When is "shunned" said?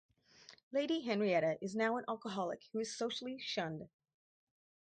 3.37-3.87